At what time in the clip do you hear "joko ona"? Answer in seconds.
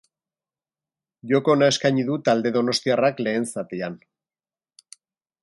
1.31-1.67